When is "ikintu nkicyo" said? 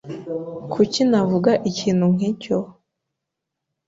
1.69-2.57